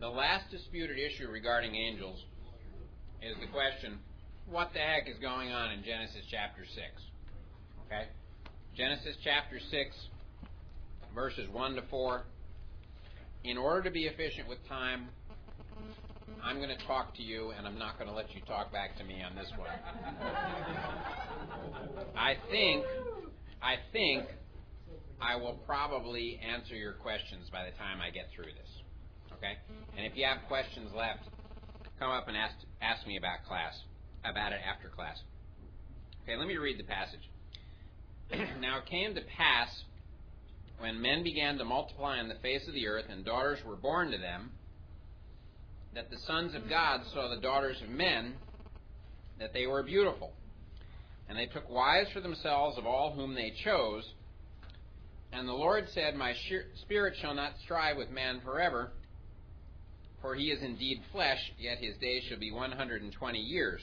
[0.00, 2.24] the last disputed issue regarding angels
[3.22, 3.98] is the question
[4.50, 6.78] what the heck is going on in Genesis chapter 6?
[7.86, 8.06] Okay?
[8.76, 9.96] Genesis chapter 6,
[11.14, 12.22] verses 1 to 4.
[13.44, 15.08] In order to be efficient with time,
[16.42, 18.96] I'm going to talk to you, and I'm not going to let you talk back
[18.98, 19.68] to me on this one.
[22.16, 22.84] I think,
[23.60, 24.24] I think
[25.20, 28.77] I will probably answer your questions by the time I get through this.
[29.38, 29.54] Okay?
[29.96, 31.20] And if you have questions left,
[31.98, 33.74] come up and ask ask me about class
[34.24, 35.16] about it after class.
[36.22, 37.30] Okay, let me read the passage.
[38.60, 39.68] now it came to pass
[40.78, 44.10] when men began to multiply on the face of the earth and daughters were born
[44.10, 44.50] to them
[45.94, 48.34] that the sons of God saw the daughters of men
[49.40, 50.32] that they were beautiful
[51.28, 54.04] and they took wives for themselves of all whom they chose
[55.32, 56.34] and the Lord said, My
[56.82, 58.92] spirit shall not strive with man forever,
[60.20, 63.80] for he is indeed flesh, yet his days shall be 120 years.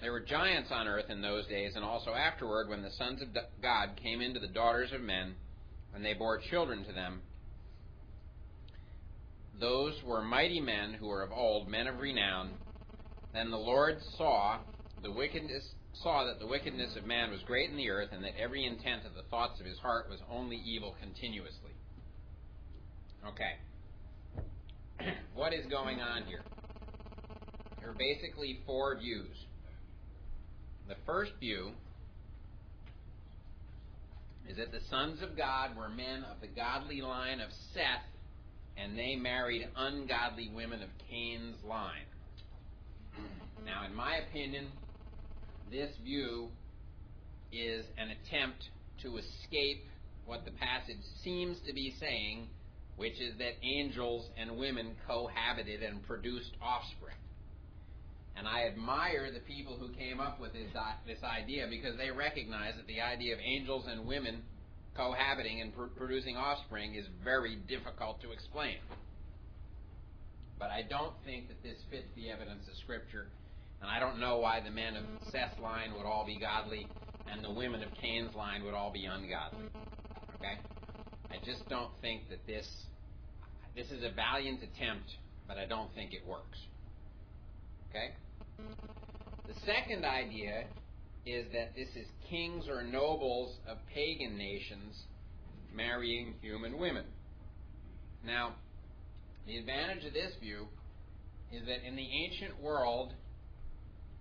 [0.00, 3.28] There were giants on earth in those days, and also afterward, when the sons of
[3.60, 5.34] God came into the daughters of men,
[5.94, 7.22] and they bore children to them.
[9.60, 12.52] Those were mighty men who were of old, men of renown.
[13.32, 14.60] Then the Lord saw
[15.02, 15.64] the wickedness
[16.02, 19.04] saw that the wickedness of man was great in the earth, and that every intent
[19.04, 21.72] of the thoughts of his heart was only evil continuously.
[23.26, 23.58] Okay.
[25.38, 26.42] What is going on here?
[27.80, 29.36] There are basically four views.
[30.88, 31.70] The first view
[34.48, 38.02] is that the sons of God were men of the godly line of Seth,
[38.76, 42.08] and they married ungodly women of Cain's line.
[43.64, 44.66] Now, in my opinion,
[45.70, 46.48] this view
[47.52, 48.64] is an attempt
[49.02, 49.84] to escape
[50.26, 52.48] what the passage seems to be saying,
[52.98, 57.14] which is that angels and women cohabited and produced offspring.
[58.36, 60.68] And I admire the people who came up with this,
[61.06, 64.42] this idea because they recognize that the idea of angels and women
[64.96, 68.78] cohabiting and pr- producing offspring is very difficult to explain.
[70.58, 73.26] But I don't think that this fits the evidence of Scripture
[73.80, 76.88] and I don't know why the men of Seth's line would all be godly
[77.30, 79.70] and the women of Cain's line would all be ungodly.
[80.34, 80.58] Okay?
[81.30, 82.66] I just don't think that this
[83.78, 85.08] this is a valiant attempt,
[85.46, 86.58] but I don't think it works.
[87.90, 88.10] Okay?
[89.46, 90.64] The second idea
[91.24, 95.04] is that this is kings or nobles of pagan nations
[95.72, 97.04] marrying human women.
[98.26, 98.56] Now,
[99.46, 100.66] the advantage of this view
[101.52, 103.12] is that in the ancient world,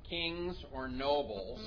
[0.08, 1.60] kings or nobles,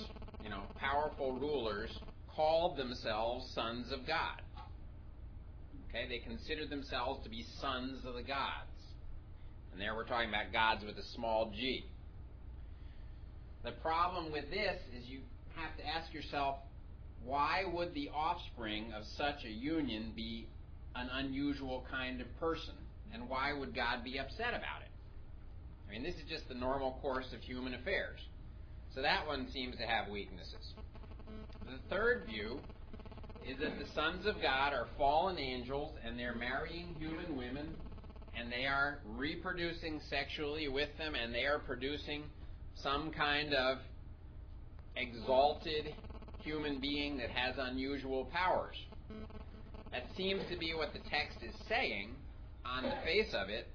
[0.44, 1.90] you know, powerful rulers,
[2.36, 4.40] called themselves sons of God.
[5.90, 8.70] Okay, they considered themselves to be sons of the gods.
[9.72, 11.84] And there we're talking about gods with a small g.
[13.64, 15.20] The problem with this is you
[15.56, 16.58] have to ask yourself
[17.24, 20.46] why would the offspring of such a union be
[20.94, 22.74] an unusual kind of person?
[23.12, 24.90] And why would God be upset about it?
[25.88, 28.20] I mean, this is just the normal course of human affairs.
[28.94, 30.74] So that one seems to have weaknesses.
[31.64, 32.60] The third view
[33.50, 37.74] is that the sons of God are fallen angels and they're marrying human women
[38.38, 42.22] and they are reproducing sexually with them and they are producing
[42.80, 43.78] some kind of
[44.94, 45.94] exalted
[46.38, 48.76] human being that has unusual powers.
[49.90, 52.10] That seems to be what the text is saying
[52.64, 53.66] on the face of it,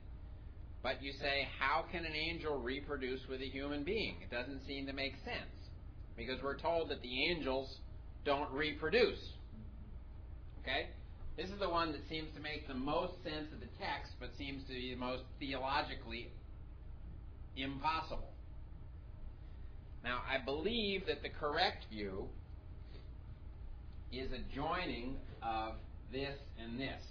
[0.84, 4.16] but you say, how can an angel reproduce with a human being?
[4.22, 5.52] It doesn't seem to make sense.
[6.16, 7.80] Because we're told that the angels
[8.24, 9.20] don't reproduce.
[10.66, 10.88] Okay?
[11.38, 14.30] This is the one that seems to make the most sense of the text, but
[14.38, 16.30] seems to be the most theologically
[17.56, 18.32] impossible.
[20.04, 22.26] Now, I believe that the correct view
[24.12, 25.74] is a joining of
[26.12, 27.02] this and this.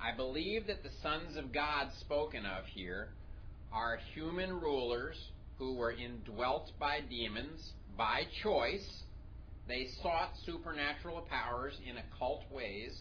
[0.00, 3.08] I believe that the sons of God spoken of here
[3.72, 5.16] are human rulers
[5.58, 9.03] who were indwelt by demons by choice.
[9.66, 12.92] They sought supernatural powers in occult ways,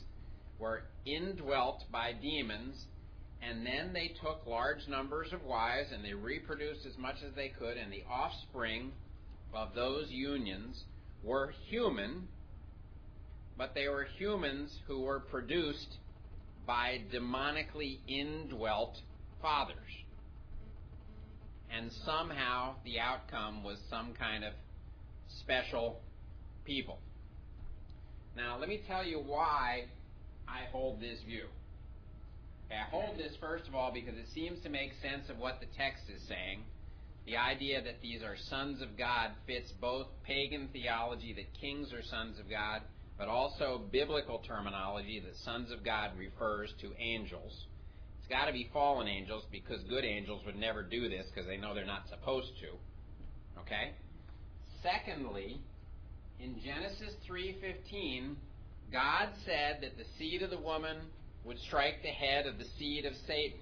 [0.59, 2.85] were indwelt by demons,
[3.41, 7.49] and then they took large numbers of wives and they reproduced as much as they
[7.49, 8.91] could, and the offspring
[9.53, 10.81] of those unions
[11.21, 12.27] were human,
[13.57, 15.97] but they were humans who were produced
[16.65, 18.95] by demonically indwelt
[19.41, 19.77] fathers.
[21.69, 24.53] And somehow the outcome was some kind of
[25.27, 25.99] special
[26.65, 26.99] people.
[28.35, 29.85] Now, let me tell you why
[30.47, 31.45] I hold this view.
[32.65, 35.59] Okay, I hold this first of all because it seems to make sense of what
[35.59, 36.63] the text is saying.
[37.25, 42.03] The idea that these are sons of God fits both pagan theology that kings are
[42.03, 42.81] sons of God,
[43.17, 47.67] but also biblical terminology that sons of God refers to angels.
[48.19, 51.57] It's got to be fallen angels because good angels would never do this because they
[51.57, 53.61] know they're not supposed to.
[53.61, 53.91] Okay?
[54.81, 55.61] Secondly,
[56.39, 58.35] in Genesis 3:15,
[58.91, 60.97] God said that the seed of the woman
[61.45, 63.59] would strike the head of the seed of Satan.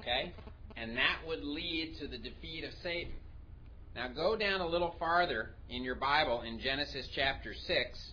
[0.00, 0.32] Okay?
[0.76, 3.12] And that would lead to the defeat of Satan.
[3.94, 8.12] Now go down a little farther in your Bible in Genesis chapter 6.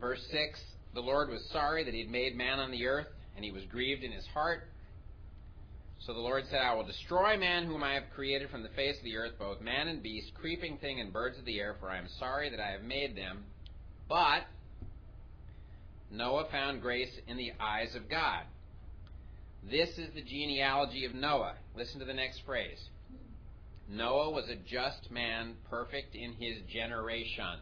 [0.00, 0.60] Verse 6
[0.94, 3.64] The Lord was sorry that he had made man on the earth, and he was
[3.64, 4.68] grieved in his heart.
[6.06, 8.96] So the Lord said, I will destroy man whom I have created from the face
[8.96, 11.90] of the earth, both man and beast, creeping thing and birds of the air, for
[11.90, 13.44] I am sorry that I have made them.
[14.08, 14.46] But
[16.10, 18.44] Noah found grace in the eyes of God.
[19.70, 21.56] This is the genealogy of Noah.
[21.76, 22.88] Listen to the next phrase.
[23.86, 27.60] Noah was a just man, perfect in his generations.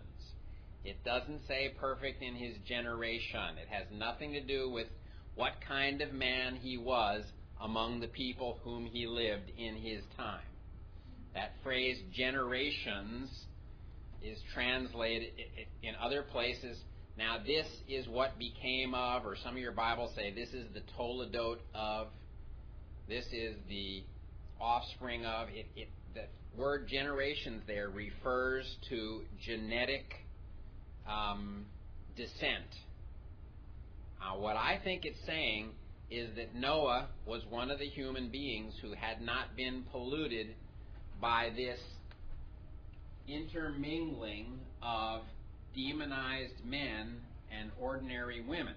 [0.85, 3.59] It doesn't say perfect in his generation.
[3.61, 4.87] It has nothing to do with
[5.35, 7.25] what kind of man he was
[7.61, 10.41] among the people whom he lived in his time.
[11.35, 13.31] That phrase generations
[14.23, 15.33] is translated
[15.83, 16.79] in other places
[17.19, 20.83] now, this is what became of, or some of your Bibles say this is the
[20.97, 22.07] toledot of,
[23.09, 24.05] this is the
[24.61, 25.49] offspring of.
[25.49, 26.27] It, it, the
[26.57, 30.05] word generations there refers to genetic
[31.09, 31.67] um,
[32.17, 32.71] descent.
[34.23, 35.71] Uh, what I think it's saying
[36.11, 40.55] is that Noah was one of the human beings who had not been polluted
[41.21, 41.79] by this
[43.27, 45.23] intermingling of
[45.75, 47.21] demonized men
[47.51, 48.75] and ordinary women.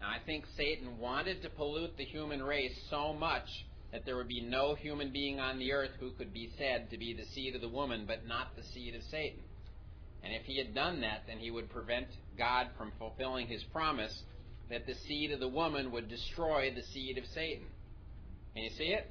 [0.00, 3.46] Now, I think Satan wanted to pollute the human race so much
[3.92, 6.98] that there would be no human being on the earth who could be said to
[6.98, 9.40] be the seed of the woman, but not the seed of Satan.
[10.22, 14.22] And if he had done that, then he would prevent God from fulfilling his promise
[14.70, 17.66] that the seed of the woman would destroy the seed of Satan.
[18.54, 19.10] Can you see it?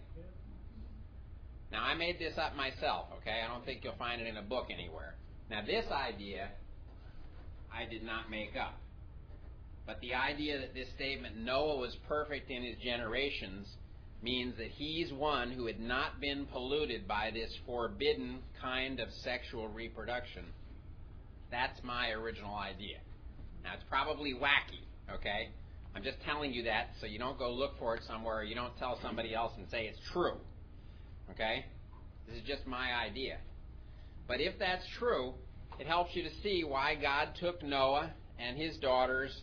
[1.72, 3.42] Now, I made this up myself, okay?
[3.44, 5.16] I don't think you'll find it in a book anywhere.
[5.50, 6.50] Now, this idea
[7.74, 8.78] I did not make up.
[9.86, 13.68] But the idea that this statement, Noah was perfect in his generations,
[14.22, 19.68] means that he's one who had not been polluted by this forbidden kind of sexual
[19.68, 20.46] reproduction.
[21.52, 22.98] That's my original idea.
[23.64, 25.50] Now, it's probably wacky, okay?
[25.96, 28.76] I'm just telling you that so you don't go look for it somewhere you don't
[28.78, 30.38] tell somebody else and say it's true,
[31.32, 31.66] okay?
[32.28, 33.38] This is just my idea.
[34.28, 35.34] But if that's true,
[35.80, 39.42] it helps you to see why God took Noah and his daughters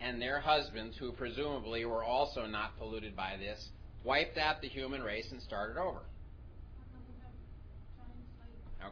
[0.00, 3.68] and their husbands, who presumably were also not polluted by this,
[4.04, 6.00] wiped out the human race and started over.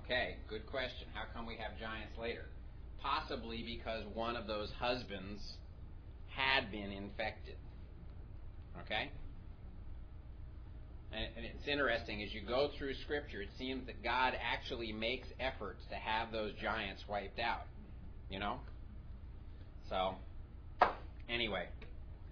[0.05, 1.09] Okay, good question.
[1.15, 2.47] How come we have giants later?
[3.03, 5.41] Possibly because one of those husbands
[6.35, 7.57] had been infected.
[8.87, 9.11] Okay?
[11.13, 15.83] And, it's interesting, as you go through Scripture, it seems that God actually makes efforts
[15.91, 17.67] to have those giants wiped out.
[18.29, 18.61] You know?
[19.89, 20.15] So,
[21.29, 21.67] anyway,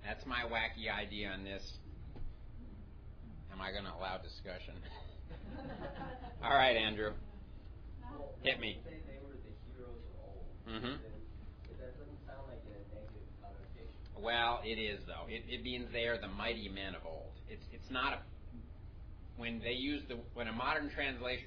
[0.06, 1.62] that's my wacky idea on this.
[3.52, 4.74] Am I going to allow discussion?
[6.44, 7.12] All right, Andrew.
[8.42, 8.78] Hit me.
[10.70, 11.17] Mm-hmm.
[14.22, 15.26] Well, it is though.
[15.28, 17.32] It, it means they are the mighty men of old.
[17.48, 18.18] It's it's not a
[19.38, 21.46] when they use the when a modern translation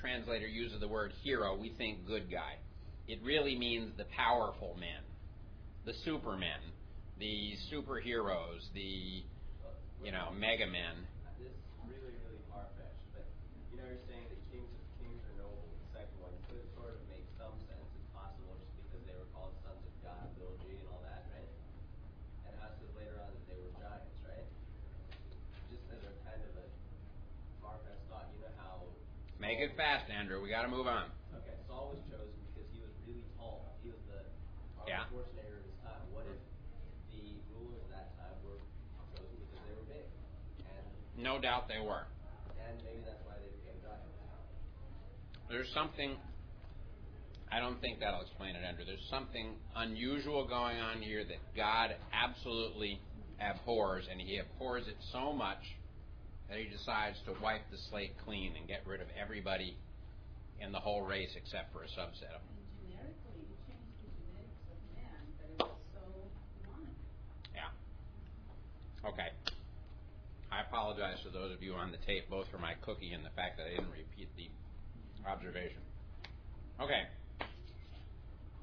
[0.00, 2.58] translator uses the word hero, we think good guy.
[3.06, 5.02] It really means the powerful men,
[5.86, 6.60] the supermen,
[7.18, 9.22] the superheroes, the
[10.02, 11.06] you know mega men.
[11.38, 13.26] This is really really far fetched, but
[13.70, 15.62] you know you're saying that kings of kings are noble.
[15.88, 17.86] The second one could sort of make some sense.
[17.94, 21.22] It's possible just because they were called sons of God, Bill G, and all that,
[21.34, 21.50] right?
[22.50, 24.46] And how says later on that they were giants, right?
[25.70, 26.66] Just as a kind of a
[29.48, 30.44] Make it fast, Andrew.
[30.44, 31.08] We got to move on.
[31.32, 33.80] Okay, Saul was chosen because he was really tall.
[33.80, 34.20] He was the
[34.76, 35.08] Arnold yeah.
[35.08, 36.04] Schwarzenegger of his time.
[36.12, 36.36] What if
[37.08, 38.60] the rulers of that time were
[39.16, 40.04] chosen because they were big?
[40.68, 42.04] And no doubt they were.
[42.60, 44.12] And maybe that's why they became giants.
[45.48, 46.20] There's something.
[47.48, 48.84] I don't think that'll explain it, Andrew.
[48.84, 53.00] There's something unusual going on here that God absolutely
[53.40, 55.64] abhors, and He abhors it so much
[56.48, 59.76] that he decides to wipe the slate clean and get rid of everybody
[60.60, 62.56] in the whole race except for a subset of them.
[67.54, 67.68] Yeah.
[69.08, 69.28] Okay.
[70.50, 73.30] I apologize to those of you on the tape, both for my cookie and the
[73.36, 74.48] fact that I didn't repeat the
[75.28, 75.82] observation.
[76.80, 77.04] Okay.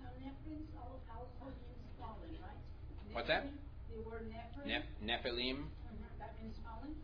[0.01, 3.13] Now, Nephilims also means fallen, right?
[3.13, 3.46] What's that?
[3.94, 4.65] The word Nephilim?
[4.65, 5.58] Nep- Nephilim?
[5.62, 6.96] Mhm, That means fallen?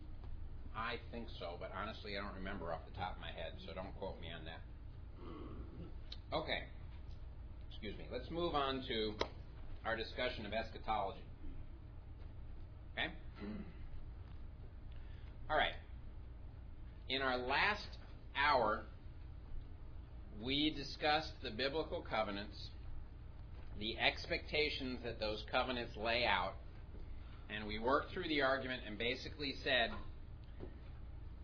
[0.76, 3.74] I think so, but honestly, I don't remember off the top of my head, so
[3.74, 4.60] don't quote me on that.
[6.36, 6.64] Okay.
[7.70, 8.04] Excuse me.
[8.10, 9.12] Let's move on to
[9.84, 11.20] our discussion of eschatology.
[12.96, 13.12] Okay?
[15.50, 15.74] All right.
[17.08, 17.88] In our last
[18.36, 18.84] hour,
[20.40, 22.56] we discussed the biblical covenants,
[23.78, 26.54] the expectations that those covenants lay out,
[27.54, 29.90] and we worked through the argument and basically said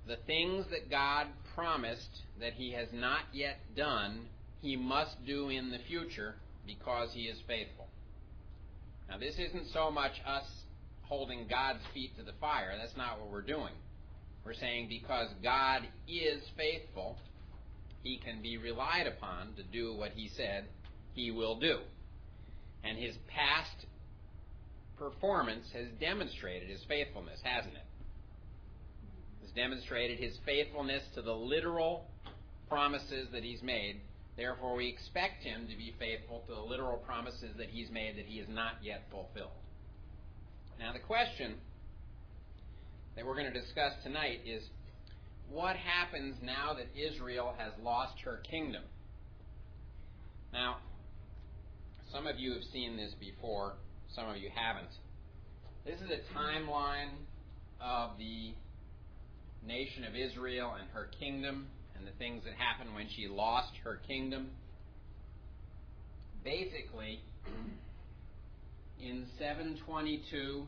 [0.09, 4.27] the things that God promised that He has not yet done,
[4.63, 6.35] He must do in the future
[6.67, 7.87] because He is faithful.
[9.09, 10.45] Now, this isn't so much us
[11.03, 12.73] holding God's feet to the fire.
[12.79, 13.73] That's not what we're doing.
[14.45, 17.17] We're saying because God is faithful,
[18.03, 20.65] He can be relied upon to do what He said
[21.15, 21.81] He will do.
[22.83, 23.87] And His past
[24.99, 27.88] performance has demonstrated His faithfulness, hasn't it?
[29.43, 32.07] Has demonstrated His faithfulness to the literal
[32.69, 34.01] promises that He's made.
[34.37, 38.27] Therefore, we expect Him to be faithful to the literal promises that He's made that
[38.27, 39.51] He has not yet fulfilled.
[40.79, 41.55] Now, the question
[43.17, 44.63] that we're going to discuss tonight is
[45.51, 48.83] what happens now that Israel has lost her kingdom?
[50.53, 50.77] Now,
[52.13, 53.75] some of you have seen this before,
[54.15, 54.91] some of you haven't.
[55.85, 57.11] This is a timeline
[57.81, 58.53] of the
[59.69, 64.01] nation of Israel and her kingdom and the things that happened when she lost her
[64.09, 64.49] kingdom.
[66.43, 67.21] Basically,
[68.99, 70.67] in 722,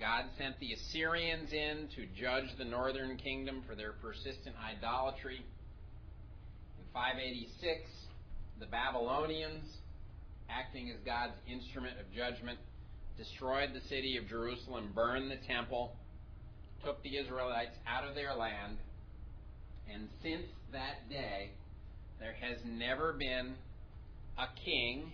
[0.00, 5.44] God sent the Assyrians in to judge the northern kingdom for their persistent idolatry.
[6.78, 7.90] In 586,
[8.58, 9.64] the Babylonians,
[10.48, 12.58] acting as God's instrument of judgment,
[13.18, 15.94] destroyed the city of Jerusalem, burned the temple,
[16.84, 18.78] took the Israelites out of their land,
[19.92, 21.50] and since that day,
[22.18, 23.54] there has never been
[24.38, 25.12] a king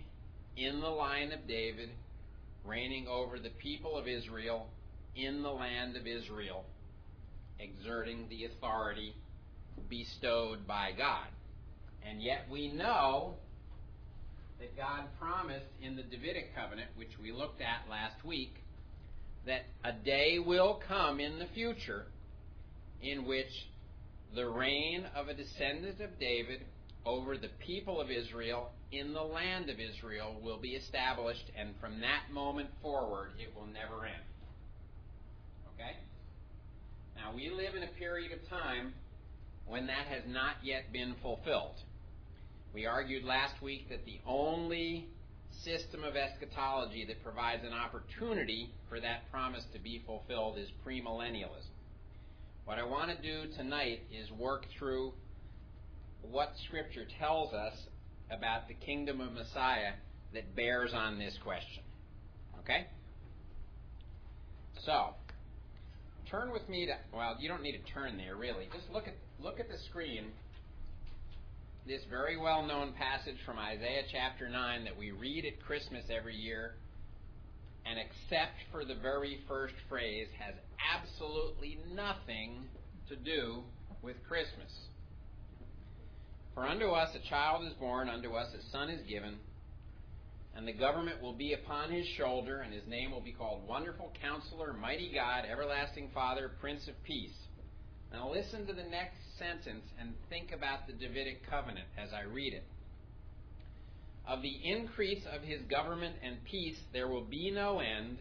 [0.55, 1.89] in the line of David
[2.65, 4.67] reigning over the people of Israel
[5.15, 6.65] in the land of Israel,
[7.59, 9.13] exerting the authority
[9.89, 11.27] bestowed by God.
[12.07, 13.35] And yet we know
[14.59, 18.55] that God promised in the Davidic covenant, which we looked at last week,
[19.45, 22.05] that a day will come in the future
[23.01, 23.67] in which
[24.35, 26.61] the reign of a descendant of David
[27.05, 32.01] over the people of Israel in the land of Israel will be established, and from
[32.01, 34.23] that moment forward, it will never end.
[35.75, 35.95] Okay?
[37.15, 38.93] Now, we live in a period of time
[39.67, 41.75] when that has not yet been fulfilled.
[42.73, 45.07] We argued last week that the only
[45.63, 51.73] system of eschatology that provides an opportunity for that promise to be fulfilled is premillennialism.
[52.65, 55.13] What I want to do tonight is work through
[56.21, 57.73] what Scripture tells us
[58.31, 59.93] about the kingdom of Messiah
[60.33, 61.83] that bears on this question.
[62.59, 62.87] Okay?
[64.85, 65.15] So,
[66.29, 68.67] turn with me to well, you don't need to turn there really.
[68.73, 70.25] Just look at look at the screen.
[71.87, 76.75] This very well-known passage from Isaiah chapter 9 that we read at Christmas every year
[77.85, 80.53] and except for the very first phrase has
[80.93, 82.65] absolutely nothing
[83.07, 83.63] to do
[84.01, 84.71] with Christmas.
[86.53, 89.37] For unto us a child is born, unto us a son is given,
[90.55, 94.11] and the government will be upon his shoulder, and his name will be called Wonderful
[94.21, 97.35] Counselor, Mighty God, Everlasting Father, Prince of Peace.
[98.11, 102.53] Now listen to the next sentence and think about the Davidic covenant as I read
[102.53, 102.63] it.
[104.27, 108.17] Of the increase of his government and peace there will be no end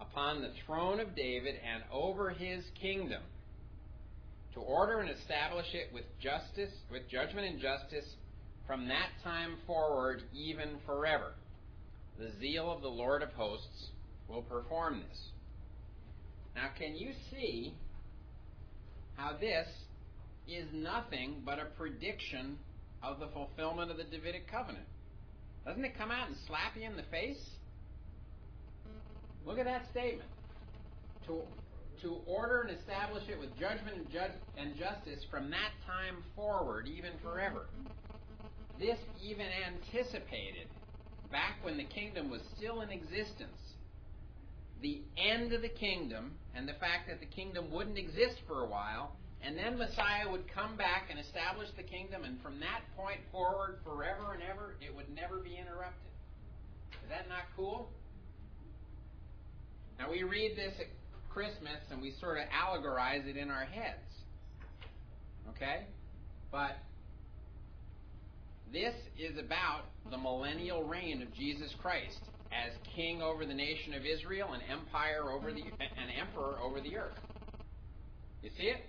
[0.00, 3.22] upon the throne of David and over his kingdom
[4.54, 8.04] to order and establish it with justice, with judgment and justice
[8.66, 11.32] from that time forward, even forever.
[12.18, 13.88] The zeal of the Lord of hosts
[14.28, 15.18] will perform this.
[16.54, 17.74] Now, can you see
[19.18, 19.66] how this
[20.46, 22.56] is nothing but a prediction
[23.02, 24.86] of the fulfillment of the Davidic covenant?
[25.66, 27.42] Doesn't it come out and slap you in the face?
[29.44, 30.30] Look at that statement.
[31.26, 31.42] To
[32.02, 36.86] to order and establish it with judgment and, ju- and justice from that time forward,
[36.86, 37.66] even forever.
[38.78, 40.68] This even anticipated,
[41.32, 43.67] back when the kingdom was still in existence,
[44.80, 48.66] the end of the kingdom and the fact that the kingdom wouldn't exist for a
[48.66, 53.20] while, and then Messiah would come back and establish the kingdom, and from that point
[53.30, 56.10] forward, forever and ever, it would never be interrupted.
[57.04, 57.90] Is that not cool?
[59.98, 60.86] Now, we read this at
[61.28, 63.98] Christmas and we sort of allegorize it in our heads.
[65.50, 65.86] Okay?
[66.50, 66.76] But
[68.72, 72.20] this is about the millennial reign of Jesus Christ
[72.52, 76.96] as king over the nation of Israel and empire over the an emperor over the
[76.96, 77.18] earth.
[78.42, 78.84] You see it?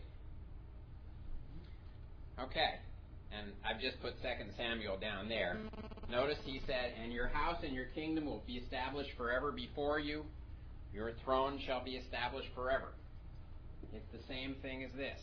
[2.40, 2.80] Okay.
[3.32, 5.58] And I've just put 2 Samuel down there.
[6.10, 10.24] Notice he said, And your house and your kingdom will be established forever before you.
[10.94, 12.94] Your throne shall be established forever.
[13.94, 15.20] It's the same thing as this.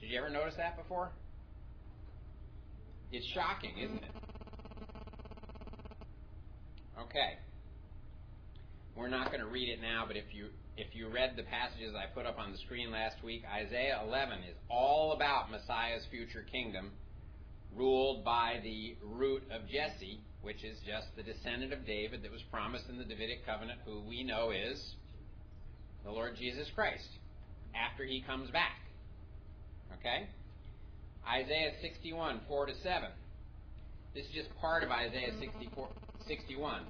[0.00, 1.10] Did you ever notice that before?
[3.10, 4.27] It's shocking, isn't it?
[7.18, 7.34] Okay.
[8.94, 10.46] We're not going to read it now, but if you
[10.76, 14.38] if you read the passages I put up on the screen last week, Isaiah 11
[14.48, 16.92] is all about Messiah's future kingdom,
[17.74, 22.42] ruled by the root of Jesse, which is just the descendant of David that was
[22.52, 24.94] promised in the Davidic covenant, who we know is
[26.04, 27.08] the Lord Jesus Christ,
[27.74, 28.78] after he comes back.
[29.98, 30.28] Okay?
[31.28, 33.08] Isaiah 61, 4 to 7.
[34.14, 35.88] This is just part of Isaiah 64,
[36.28, 36.82] 61.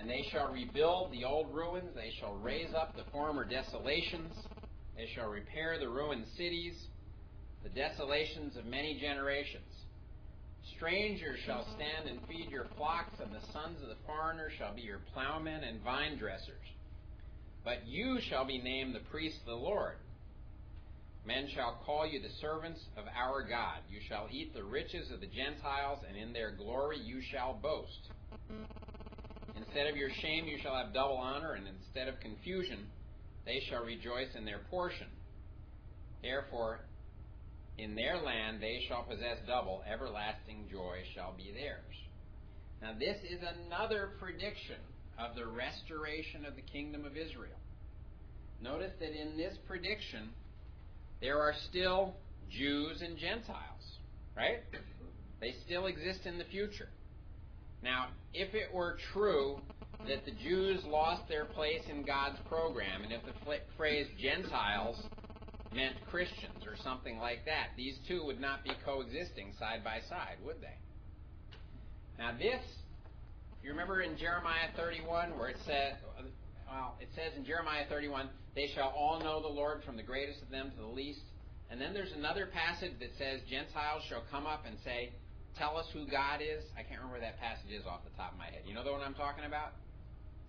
[0.00, 4.32] And they shall rebuild the old ruins, they shall raise up the former desolations,
[4.96, 6.74] they shall repair the ruined cities,
[7.62, 9.64] the desolations of many generations.
[10.76, 14.82] Strangers shall stand and feed your flocks, and the sons of the foreigner shall be
[14.82, 16.54] your plowmen and vine dressers.
[17.64, 19.96] But you shall be named the priests of the Lord.
[21.26, 23.80] Men shall call you the servants of our God.
[23.90, 28.08] You shall eat the riches of the Gentiles, and in their glory you shall boast.
[29.58, 32.86] Instead of your shame, you shall have double honor, and instead of confusion,
[33.44, 35.08] they shall rejoice in their portion.
[36.22, 36.80] Therefore,
[37.76, 41.94] in their land they shall possess double, everlasting joy shall be theirs.
[42.80, 44.78] Now, this is another prediction
[45.18, 47.58] of the restoration of the kingdom of Israel.
[48.62, 50.30] Notice that in this prediction,
[51.20, 52.14] there are still
[52.50, 53.98] Jews and Gentiles,
[54.36, 54.60] right?
[55.40, 56.88] They still exist in the future.
[57.82, 59.60] Now, if it were true
[60.06, 65.00] that the Jews lost their place in God's program, and if the phrase Gentiles
[65.74, 70.38] meant Christians or something like that, these two would not be coexisting side by side,
[70.44, 70.76] would they?
[72.18, 72.62] Now, this,
[73.62, 75.98] you remember in Jeremiah 31 where it said,
[76.68, 80.42] well, it says in Jeremiah 31, they shall all know the Lord from the greatest
[80.42, 81.20] of them to the least.
[81.70, 85.12] And then there's another passage that says Gentiles shall come up and say,
[85.58, 86.64] tell us who God is.
[86.78, 88.62] I can't remember that passage is off the top of my head.
[88.64, 89.74] You know the one I'm talking about?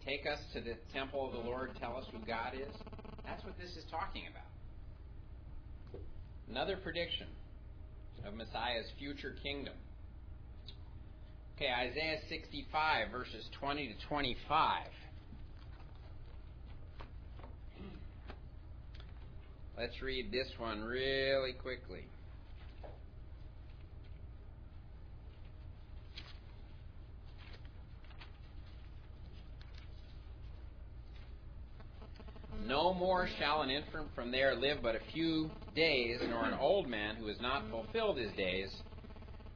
[0.06, 2.74] Take us to the temple of the Lord, tell us who God is.
[3.26, 4.48] That's what this is talking about.
[6.50, 7.28] Another prediction
[8.26, 9.74] of Messiah's future kingdom.
[11.58, 14.86] Okay, Isaiah 65, verses 20 to 25.
[19.78, 22.06] Let's read this one really quickly.
[32.66, 36.88] No more shall an infant from there live but a few days, nor an old
[36.88, 38.70] man who has not fulfilled his days.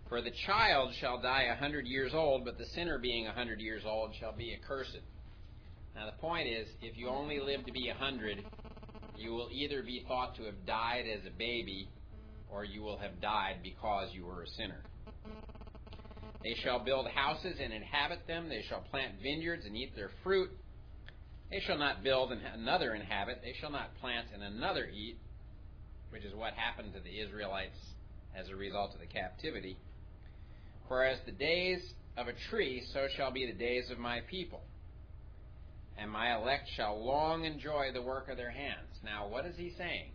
[0.09, 3.59] For the child shall die a hundred years old, but the sinner being a hundred
[3.59, 4.97] years old shall be accursed.
[5.95, 8.43] Now the point is, if you only live to be a hundred,
[9.15, 11.89] you will either be thought to have died as a baby,
[12.51, 14.81] or you will have died because you were a sinner.
[16.43, 18.49] They shall build houses and inhabit them.
[18.49, 20.49] They shall plant vineyards and eat their fruit.
[21.53, 23.41] They shall not build and another inhabit.
[23.43, 25.19] They shall not plant and another eat,
[26.09, 27.77] which is what happened to the Israelites
[28.35, 29.77] as a result of the captivity.
[30.87, 31.79] For as the days
[32.17, 34.61] of a tree, so shall be the days of my people.
[35.95, 38.89] And my elect shall long enjoy the work of their hands.
[39.05, 40.09] Now, what is he saying?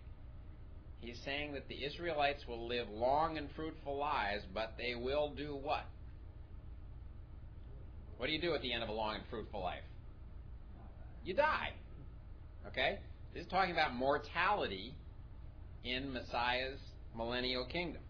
[0.99, 5.55] He's saying that the Israelites will live long and fruitful lives, but they will do
[5.55, 5.87] what?
[8.17, 9.85] What do you do at the end of a long and fruitful life?
[11.29, 11.73] You die.
[12.67, 12.99] Okay?
[13.35, 14.95] This is talking about mortality
[15.85, 16.81] in Messiah's
[17.15, 18.01] millennial kingdom.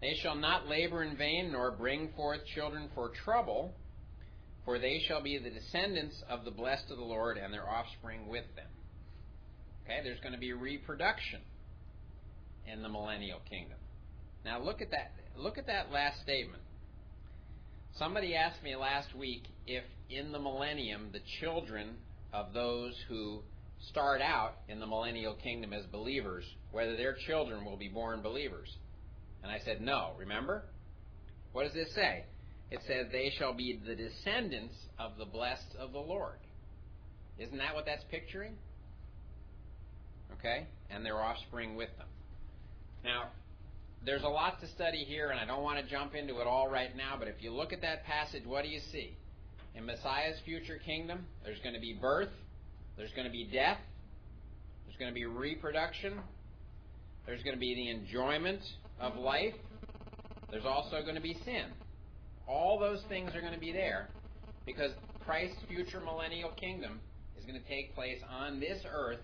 [0.00, 3.72] They shall not labor in vain, nor bring forth children for trouble,
[4.64, 8.28] for they shall be the descendants of the blessed of the Lord, and their offspring
[8.28, 8.68] with them.
[9.84, 11.40] Okay, there's going to be reproduction
[12.70, 13.78] in the millennial kingdom.
[14.44, 15.12] Now look at that.
[15.36, 16.62] Look at that last statement.
[17.98, 21.96] Somebody asked me last week if in the millennium the children
[22.32, 23.42] of those who
[23.90, 28.68] start out in the millennial kingdom as believers, whether their children will be born believers.
[29.42, 30.12] And I said, no.
[30.16, 30.64] Remember?
[31.52, 32.24] What does this say?
[32.70, 36.38] It says, they shall be the descendants of the blessed of the Lord.
[37.38, 38.54] Isn't that what that's picturing?
[40.38, 40.68] Okay?
[40.90, 42.08] And their offspring with them.
[43.02, 43.30] Now,
[44.04, 46.68] there's a lot to study here, and I don't want to jump into it all
[46.68, 49.16] right now, but if you look at that passage, what do you see?
[49.74, 52.30] In Messiah's future kingdom, there's going to be birth,
[52.96, 53.78] there's going to be death,
[54.86, 56.20] there's going to be reproduction,
[57.26, 58.60] there's going to be the enjoyment
[59.00, 59.54] of life,
[60.50, 61.66] there's also going to be sin.
[62.46, 64.08] All those things are going to be there
[64.64, 64.92] because
[65.26, 67.00] Christ's future millennial kingdom
[67.38, 69.20] is going to take place on this earth,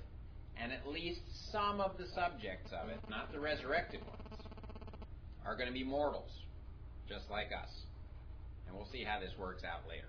[0.61, 4.24] and at least some of the subjects of it, not the resurrected ones,
[5.47, 6.31] are going to be mortals,
[7.09, 7.71] just like us.
[8.67, 10.09] And we'll see how this works out later.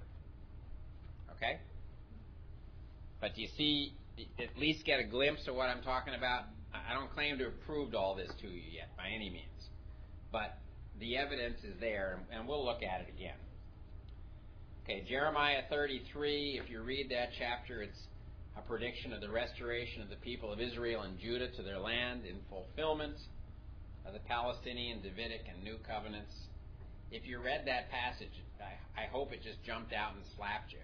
[1.35, 1.59] Okay?
[3.19, 3.93] But do you see,
[4.39, 6.43] at least get a glimpse of what I'm talking about?
[6.73, 9.69] I don't claim to have proved all this to you yet, by any means.
[10.31, 10.57] But
[10.99, 13.37] the evidence is there, and we'll look at it again.
[14.83, 17.99] Okay, Jeremiah 33, if you read that chapter, it's
[18.57, 22.25] a prediction of the restoration of the people of Israel and Judah to their land
[22.25, 23.15] in fulfillment
[24.05, 26.33] of the Palestinian, Davidic, and New Covenants.
[27.11, 30.79] If you read that passage, I, I hope it just jumped out and slapped you,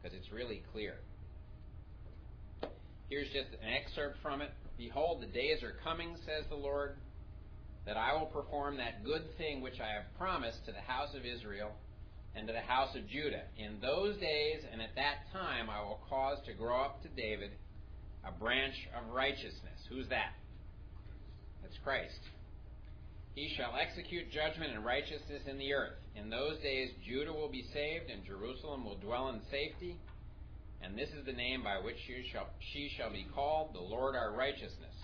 [0.00, 0.94] because it's really clear.
[3.08, 4.50] Here's just an excerpt from it.
[4.78, 6.96] Behold, the days are coming, says the Lord,
[7.86, 11.24] that I will perform that good thing which I have promised to the house of
[11.24, 11.70] Israel
[12.36, 13.42] and to the house of Judah.
[13.58, 17.50] In those days and at that time I will cause to grow up to David
[18.24, 19.80] a branch of righteousness.
[19.88, 20.32] Who's that?
[21.62, 22.20] That's Christ.
[23.34, 25.96] He shall execute judgment and righteousness in the earth.
[26.16, 29.96] In those days Judah will be saved, and Jerusalem will dwell in safety.
[30.82, 34.16] And this is the name by which she shall, she shall be called, the Lord
[34.16, 34.94] our righteousness.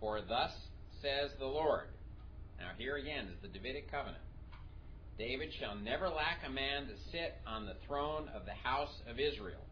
[0.00, 0.52] For thus
[1.00, 1.88] says the Lord.
[2.58, 4.22] Now, here again is the Davidic covenant.
[5.18, 9.18] David shall never lack a man to sit on the throne of the house of
[9.18, 9.64] Israel,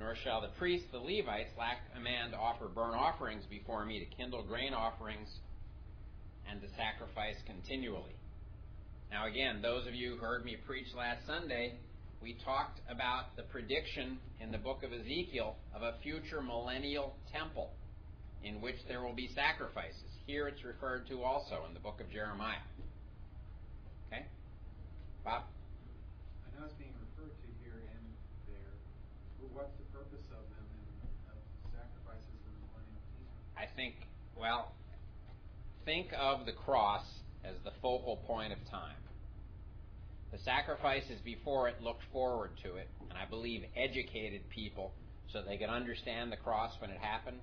[0.00, 4.00] nor shall the priests, the Levites, lack a man to offer burnt offerings before me,
[4.00, 5.28] to kindle grain offerings,
[6.50, 8.16] and to sacrifice continually.
[9.10, 11.74] Now, again, those of you who heard me preach last Sunday,
[12.20, 17.70] we talked about the prediction in the book of Ezekiel of a future millennial temple
[18.44, 20.10] in which there will be sacrifices.
[20.26, 22.62] Here it's referred to also in the book of Jeremiah.
[24.08, 24.26] Okay?
[25.24, 25.44] Bob?
[26.44, 28.04] I know it's being referred to here and
[28.46, 28.74] there,
[29.40, 31.38] but what's the purpose of them and of
[31.72, 33.36] sacrifices in the millennial kingdom?
[33.56, 33.94] I think,
[34.36, 34.74] well,
[35.88, 37.04] think of the cross
[37.42, 39.00] as the focal point of time.
[40.30, 44.92] The sacrifices before it looked forward to it, and I believe educated people
[45.32, 47.38] so they could understand the cross when it happened.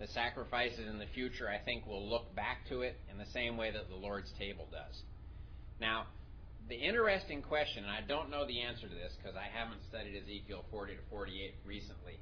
[0.00, 3.56] The sacrifices in the future, I think, will look back to it in the same
[3.56, 5.02] way that the Lord's table does.
[5.80, 6.06] Now,
[6.68, 10.20] the interesting question, and I don't know the answer to this because I haven't studied
[10.20, 12.18] Ezekiel 40 to 48 recently.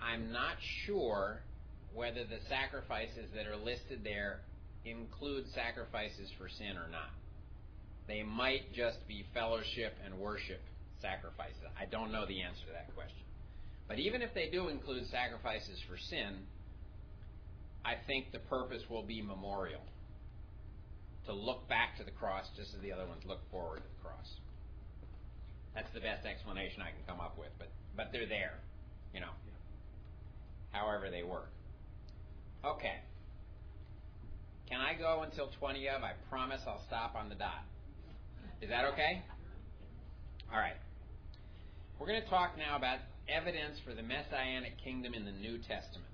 [0.00, 0.54] I'm not
[0.86, 1.42] sure
[1.92, 4.42] whether the sacrifices that are listed there
[4.86, 7.10] include sacrifices for sin or not.
[8.06, 10.60] They might just be fellowship and worship
[11.02, 11.58] sacrifices.
[11.78, 13.26] I don't know the answer to that question.
[13.88, 16.46] But even if they do include sacrifices for sin,
[17.84, 19.82] I think the purpose will be memorial.
[21.26, 24.02] To look back to the cross just as the other ones look forward to the
[24.02, 24.30] cross.
[25.74, 28.54] That's the best explanation I can come up with, but but they're there,
[29.12, 29.34] you know.
[30.70, 31.50] However they work.
[32.64, 33.00] Okay.
[34.68, 36.02] Can I go until 20 of?
[36.02, 37.62] I promise I'll stop on the dot.
[38.60, 39.22] Is that okay?
[40.52, 40.76] All right.
[41.98, 42.98] We're going to talk now about
[43.28, 46.10] evidence for the messianic kingdom in the New Testament.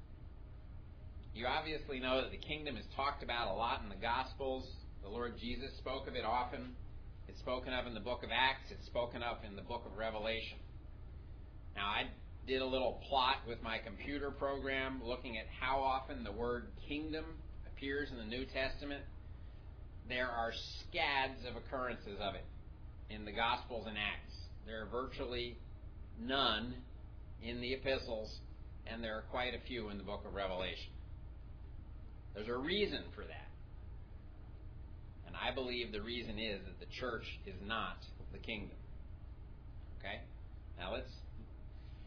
[1.34, 4.68] You obviously know that the kingdom is talked about a lot in the Gospels.
[5.02, 6.76] The Lord Jesus spoke of it often.
[7.28, 8.70] It's spoken of in the book of Acts.
[8.70, 10.58] It's spoken of in the book of Revelation.
[11.74, 12.04] Now, I
[12.46, 17.24] did a little plot with my computer program looking at how often the word kingdom
[17.82, 19.02] appears in the New Testament.
[20.08, 20.52] There are
[20.86, 22.44] scads of occurrences of it
[23.10, 24.32] in the Gospels and Acts.
[24.64, 25.56] There are virtually
[26.20, 26.74] none
[27.42, 28.32] in the epistles,
[28.86, 30.92] and there are quite a few in the book of Revelation.
[32.36, 33.50] There's a reason for that.
[35.26, 37.96] And I believe the reason is that the church is not
[38.32, 38.76] the kingdom.
[39.98, 40.20] Okay?
[40.78, 41.10] Now let's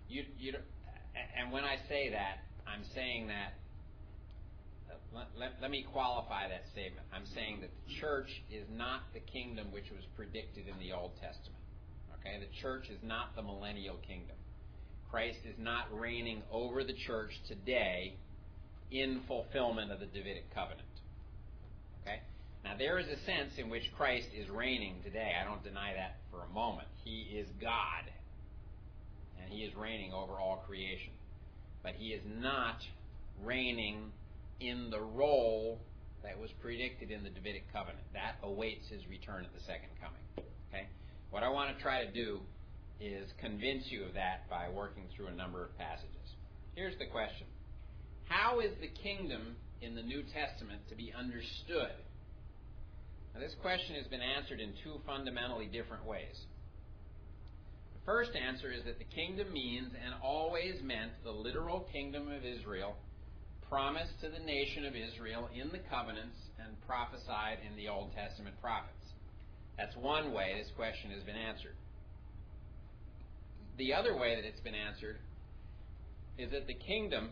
[0.07, 0.53] you you
[1.37, 3.55] and when I say that, I'm saying that
[5.61, 7.05] let me qualify that statement.
[7.13, 11.11] I'm saying that the church is not the kingdom which was predicted in the Old
[11.21, 11.61] Testament.
[12.19, 12.39] Okay?
[12.39, 14.35] The church is not the millennial kingdom.
[15.09, 18.15] Christ is not reigning over the church today
[18.91, 20.81] in fulfillment of the Davidic covenant.
[22.01, 22.19] Okay?
[22.63, 25.31] Now, there is a sense in which Christ is reigning today.
[25.39, 26.87] I don't deny that for a moment.
[27.03, 28.03] He is God,
[29.39, 31.13] and He is reigning over all creation.
[31.83, 32.77] But He is not
[33.43, 34.11] reigning
[34.59, 35.79] in the role
[36.23, 38.03] that was predicted in the Davidic covenant.
[38.13, 40.49] That awaits His return at the second coming.
[40.69, 40.87] Okay?
[41.29, 42.39] What I want to try to do
[42.99, 46.09] is convince you of that by working through a number of passages.
[46.75, 47.47] Here's the question
[48.25, 51.93] How is the kingdom in the New Testament to be understood?
[53.33, 56.39] Now, this question has been answered in two fundamentally different ways.
[57.93, 62.45] The first answer is that the kingdom means and always meant the literal kingdom of
[62.45, 62.95] Israel
[63.75, 68.55] promised to the nation of Israel in the covenants and prophesied in the Old Testament
[68.61, 69.03] prophets.
[69.77, 71.75] That's one way this question has been answered.
[73.77, 75.17] The other way that it's been answered
[76.37, 77.31] is that the kingdom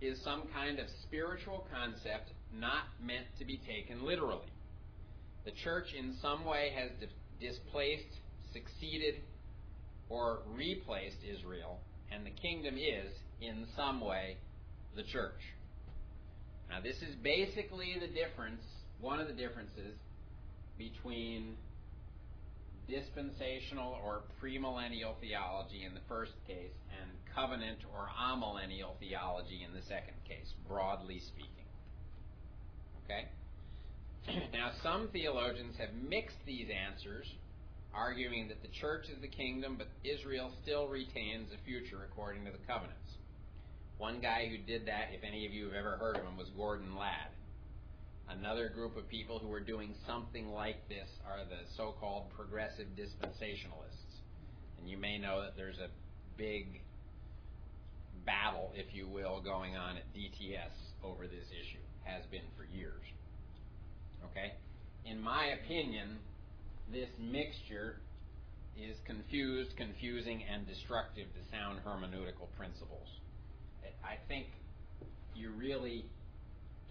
[0.00, 4.50] is some kind of spiritual concept not meant to be taken literally.
[5.44, 8.10] The church, in some way, has di- displaced,
[8.52, 9.22] succeeded,
[10.08, 11.78] or replaced Israel,
[12.10, 14.38] and the kingdom is, in some way,
[14.96, 15.38] the church.
[16.70, 18.62] Now, this is basically the difference,
[19.00, 19.94] one of the differences
[20.78, 21.56] between
[22.88, 29.82] dispensational or premillennial theology in the first case and covenant or amillennial theology in the
[29.88, 31.66] second case, broadly speaking.
[33.04, 33.28] Okay?
[34.52, 37.26] now, some theologians have mixed these answers,
[37.94, 42.52] arguing that the church is the kingdom, but Israel still retains a future according to
[42.52, 43.16] the covenants.
[43.98, 46.48] One guy who did that, if any of you have ever heard of him, was
[46.56, 47.32] Gordon Ladd.
[48.28, 52.88] Another group of people who are doing something like this are the so called progressive
[52.98, 54.20] dispensationalists.
[54.78, 55.88] And you may know that there's a
[56.36, 56.80] big
[58.26, 61.80] battle, if you will, going on at DTS over this issue.
[62.04, 63.02] Has been for years.
[64.30, 64.52] Okay?
[65.04, 66.18] In my opinion,
[66.92, 67.96] this mixture
[68.76, 73.08] is confused, confusing, and destructive to sound hermeneutical principles.
[74.04, 74.46] I think
[75.34, 76.06] you really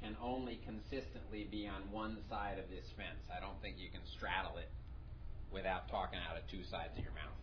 [0.01, 3.25] can only consistently be on one side of this fence.
[3.35, 4.69] I don't think you can straddle it
[5.51, 7.39] without talking out of two sides of your mouth.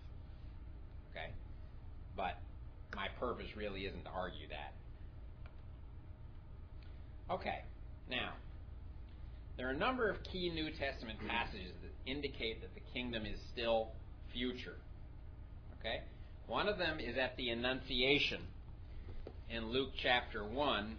[1.11, 1.33] Okay?
[2.17, 2.39] But
[2.95, 4.75] my purpose really isn't to argue that.
[7.33, 7.61] Okay,
[8.11, 8.33] now,
[9.57, 13.39] there are a number of key New Testament passages that indicate that the kingdom is
[13.53, 13.89] still
[14.33, 14.77] future.
[15.81, 16.03] Okay?
[16.47, 18.41] One of them is at the Annunciation
[19.55, 20.97] in Luke chapter 1,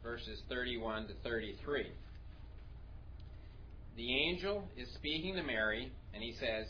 [0.00, 1.86] verses 31 to 33.
[3.96, 6.66] The angel is speaking to Mary, and he says,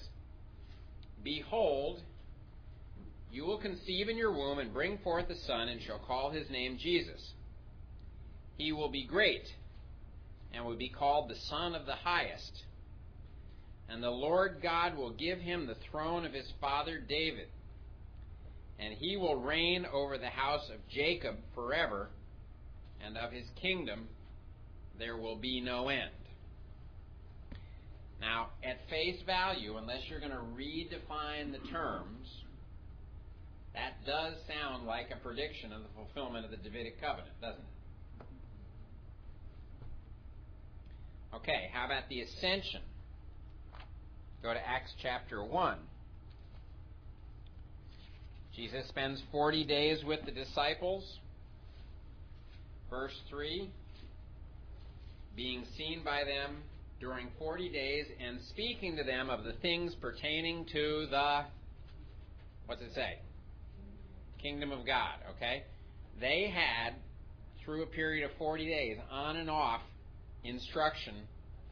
[1.22, 2.00] Behold,
[3.30, 6.48] you will conceive in your womb and bring forth a son, and shall call his
[6.48, 7.20] name Jesus.
[8.56, 9.46] He will be great,
[10.54, 12.62] and will be called the Son of the Highest.
[13.90, 17.48] And the Lord God will give him the throne of his father David
[18.78, 22.08] and he will reign over the house of Jacob forever,
[23.04, 24.08] and of his kingdom
[24.98, 26.10] there will be no end.
[28.20, 32.28] Now, at face value, unless you're going to redefine the terms,
[33.74, 37.74] that does sound like a prediction of the fulfillment of the Davidic covenant, doesn't it?
[41.36, 42.80] Okay, how about the ascension?
[44.42, 45.78] Go to Acts chapter 1.
[48.56, 51.18] Jesus spends 40 days with the disciples.
[52.90, 53.70] Verse 3
[55.36, 56.62] being seen by them
[57.00, 61.40] during 40 days and speaking to them of the things pertaining to the,
[62.66, 63.18] what's it say?
[64.40, 65.64] Kingdom of God, okay?
[66.20, 66.94] They had,
[67.64, 69.80] through a period of 40 days, on and off
[70.44, 71.14] instruction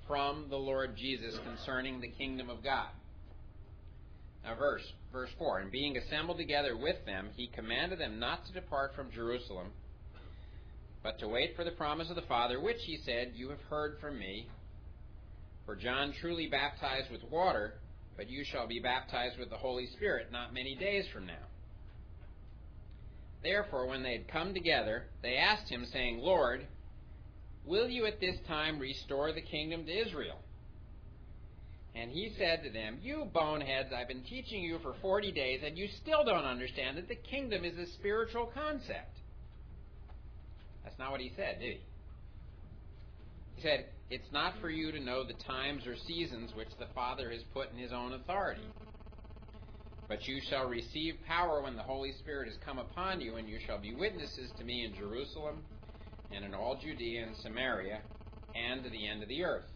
[0.07, 2.89] from the Lord Jesus concerning the kingdom of God.
[4.45, 4.83] Now, verse
[5.13, 9.11] verse 4 And being assembled together with them, he commanded them not to depart from
[9.13, 9.69] Jerusalem,
[11.03, 13.99] but to wait for the promise of the Father, which he said, You have heard
[14.01, 14.49] from me.
[15.67, 17.75] For John truly baptized with water,
[18.17, 21.47] but you shall be baptized with the Holy Spirit not many days from now.
[23.43, 26.67] Therefore, when they had come together, they asked him, saying, Lord,
[27.65, 30.39] will you at this time restore the kingdom to Israel?
[31.95, 35.77] And he said to them, You boneheads, I've been teaching you for 40 days, and
[35.77, 39.19] you still don't understand that the kingdom is a spiritual concept.
[40.85, 41.81] That's not what he said, did he?
[43.57, 47.31] He said, It's not for you to know the times or seasons which the Father
[47.31, 48.67] has put in his own authority.
[50.09, 53.59] But you shall receive power when the Holy Spirit has come upon you, and you
[53.67, 55.63] shall be witnesses to me in Jerusalem
[56.31, 58.01] and in all Judea and Samaria
[58.55, 59.72] and to the end of the earth.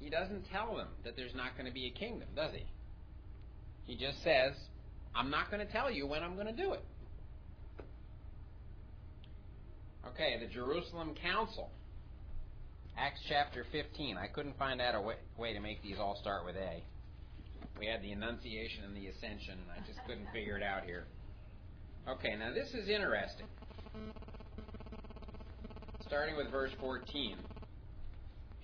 [0.00, 2.66] He doesn't tell them that there's not going to be a kingdom, does he?
[3.86, 4.52] He just says,
[5.14, 6.84] I'm not going to tell you when I'm going to do it.
[10.08, 11.70] Okay, the Jerusalem Council.
[12.96, 14.16] Acts chapter 15.
[14.16, 16.82] I couldn't find out a way, way to make these all start with A.
[17.78, 21.06] We had the Annunciation and the Ascension, and I just couldn't figure it out here.
[22.08, 23.46] Okay, now this is interesting.
[26.06, 27.36] Starting with verse 14.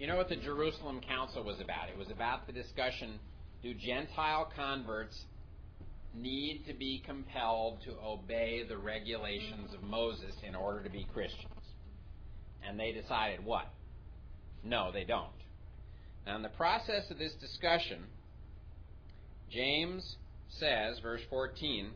[0.01, 1.91] You know what the Jerusalem Council was about?
[1.91, 3.21] It was about the discussion
[3.63, 5.15] do Gentile converts
[6.15, 11.53] need to be compelled to obey the regulations of Moses in order to be Christians?
[12.67, 13.71] And they decided what?
[14.65, 15.27] No, they don't.
[16.27, 18.05] Now, in the process of this discussion,
[19.51, 20.17] James
[20.49, 21.91] says, verse 14,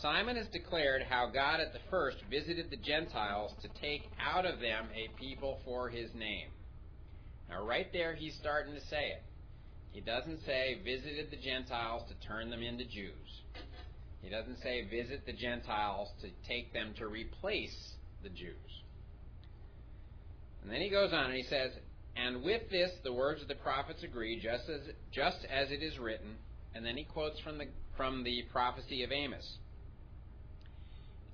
[0.00, 4.60] Simon has declared how God at the first visited the Gentiles to take out of
[4.60, 6.50] them a people for his name.
[7.48, 9.22] Now, right there, he's starting to say it.
[9.92, 13.42] He doesn't say visited the Gentiles to turn them into Jews.
[14.22, 18.82] He doesn't say visit the Gentiles to take them to replace the Jews.
[20.62, 21.72] And then he goes on and he says,
[22.16, 24.80] And with this the words of the prophets agree, just as
[25.12, 26.36] just as it is written.
[26.74, 29.58] And then he quotes from the from the prophecy of Amos.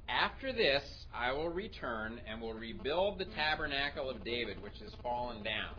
[0.08, 5.42] After this I will return and will rebuild the tabernacle of David which has fallen
[5.42, 5.74] down.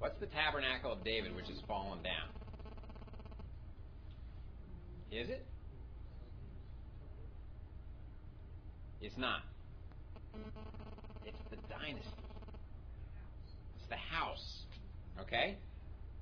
[0.00, 2.28] What's the tabernacle of David which has fallen down?
[5.12, 5.46] Is it?
[9.02, 9.42] It's not.
[11.26, 12.08] It's the dynasty.
[13.76, 14.62] It's the house.
[15.20, 15.58] Okay?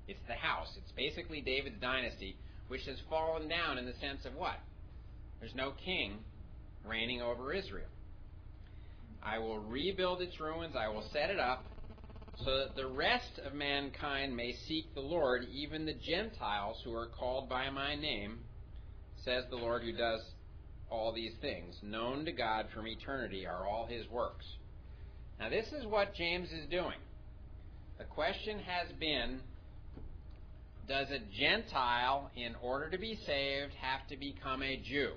[0.09, 0.67] It's the house.
[0.77, 2.35] It's basically David's dynasty,
[2.67, 4.59] which has fallen down in the sense of what?
[5.39, 6.17] There's no king
[6.85, 7.87] reigning over Israel.
[9.23, 11.63] I will rebuild its ruins, I will set it up,
[12.45, 17.07] so that the rest of mankind may seek the Lord, even the Gentiles who are
[17.07, 18.39] called by my name,
[19.25, 20.21] says the Lord who does
[20.89, 21.75] all these things.
[21.83, 24.45] Known to God from eternity are all his works.
[25.39, 26.97] Now, this is what James is doing.
[27.97, 29.41] The question has been
[30.87, 35.11] Does a Gentile, in order to be saved, have to become a Jew?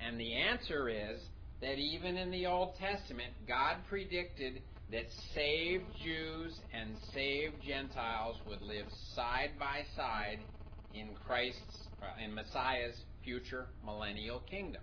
[0.00, 1.20] And the answer is
[1.60, 4.60] that even in the Old Testament, God predicted
[4.94, 10.38] that saved Jews and saved Gentiles would live side by side
[10.94, 14.82] in Christ's, uh, in Messiah's future millennial kingdom.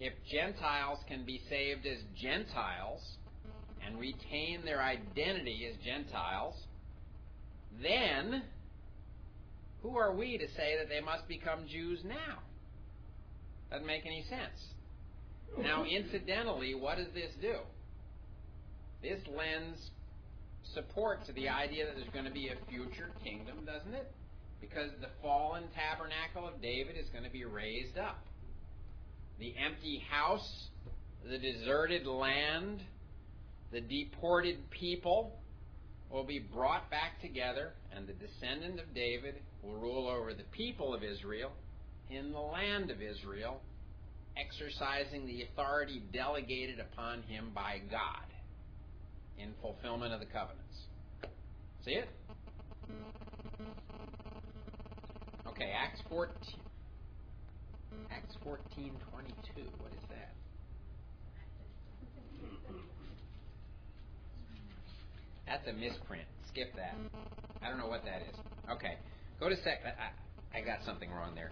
[0.00, 3.00] If Gentiles can be saved as Gentiles
[3.86, 6.56] and retain their identity as Gentiles,
[7.80, 8.42] then
[9.82, 12.40] who are we to say that they must become Jews now?
[13.70, 14.58] Doesn't make any sense.
[15.56, 17.58] Now, incidentally, what does this do?
[19.04, 19.90] This lends
[20.72, 24.10] support to the idea that there's going to be a future kingdom, doesn't it?
[24.62, 28.24] Because the fallen tabernacle of David is going to be raised up.
[29.38, 30.68] The empty house,
[31.28, 32.80] the deserted land,
[33.72, 35.38] the deported people
[36.10, 40.94] will be brought back together, and the descendant of David will rule over the people
[40.94, 41.52] of Israel
[42.08, 43.60] in the land of Israel,
[44.34, 48.33] exercising the authority delegated upon him by God
[49.38, 50.88] in fulfillment of the covenants.
[51.84, 52.08] See it?
[55.48, 56.34] Okay, Acts 14.
[58.10, 59.62] Acts 14, 22.
[59.78, 60.32] What is that?
[65.46, 66.26] That's a misprint.
[66.50, 66.96] Skip that.
[67.62, 68.36] I don't know what that is.
[68.70, 68.96] Okay.
[69.38, 69.80] Go to sec.
[69.84, 71.50] I, I got something wrong there.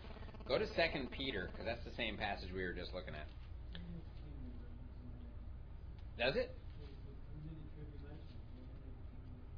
[0.48, 3.26] Go to Second Peter because that's the same passage we were just looking at.
[6.18, 6.54] Does it?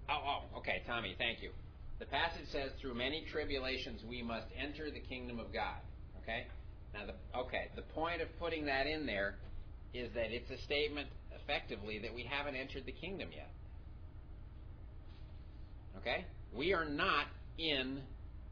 [0.09, 1.50] Oh, oh, okay, Tommy, thank you.
[1.98, 5.78] The passage says, "Through many tribulations we must enter the kingdom of God."
[6.22, 6.46] Okay.
[6.92, 9.34] Now, the, okay, the point of putting that in there
[9.92, 11.09] is that it's a statement,
[11.42, 13.50] effectively, that we haven't entered the kingdom yet.
[15.98, 17.26] Okay, we are not
[17.59, 18.00] in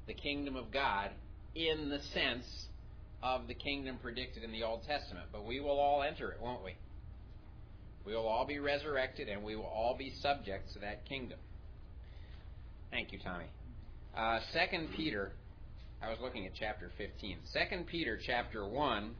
[0.07, 1.11] the kingdom of God
[1.55, 2.47] in the sense
[3.23, 6.65] of the kingdom predicted in the Old Testament, but we will all enter it, won't
[6.65, 6.75] we?
[8.05, 11.39] We will all be resurrected and we will all be subjects to that kingdom.
[12.91, 13.47] Thank you, Tommy.
[14.17, 15.33] Uh, 2 Peter,
[16.03, 17.39] I was looking at chapter 15.
[17.53, 19.15] 2 Peter chapter 1,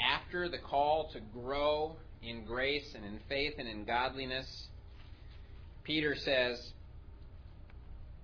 [0.00, 4.68] after the call to grow in grace and in faith and in godliness,
[5.84, 6.72] Peter says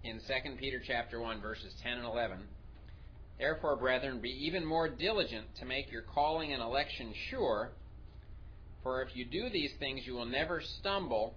[0.05, 2.39] in 2 Peter chapter 1 verses 10 and 11,
[3.39, 7.73] Therefore, brethren, be even more diligent to make your calling and election sure,
[8.87, 11.35] for if you do these things, you will never stumble,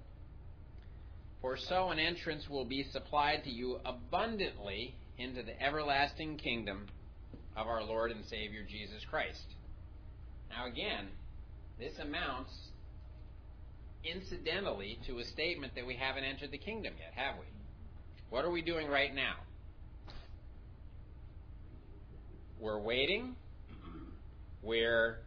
[1.42, 6.86] for so an entrance will be supplied to you abundantly into the everlasting kingdom
[7.58, 9.42] of our Lord and Savior Jesus Christ.
[10.52, 11.08] Now, again,
[11.80, 12.52] this amounts
[14.04, 17.48] incidentally to a statement that we haven't entered the kingdom yet, have we?
[18.30, 19.38] What are we doing right now?
[22.60, 23.36] We're waiting.
[24.62, 25.22] We're.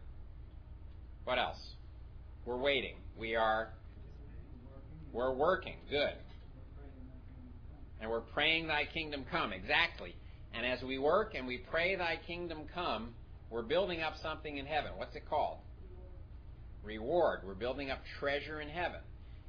[1.25, 1.57] What else?
[2.45, 2.95] We're waiting.
[3.17, 3.69] We are.
[5.11, 5.75] We're working.
[5.89, 6.15] Good.
[8.01, 9.53] And we're praying thy kingdom come.
[9.53, 10.15] Exactly.
[10.53, 13.13] And as we work and we pray thy kingdom come,
[13.49, 14.91] we're building up something in heaven.
[14.97, 15.57] What's it called?
[16.83, 17.41] Reward.
[17.45, 18.99] We're building up treasure in heaven.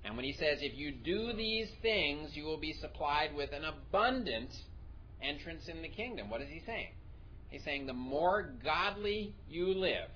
[0.05, 3.65] And when he says, if you do these things, you will be supplied with an
[3.65, 4.51] abundant
[5.23, 6.31] entrance in the kingdom.
[6.31, 6.91] What is he saying?
[7.49, 10.11] He's saying the more godly you live,